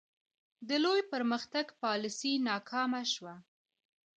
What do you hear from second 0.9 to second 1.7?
پرمختګ